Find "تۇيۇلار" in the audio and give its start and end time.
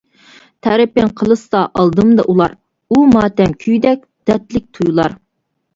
4.79-5.21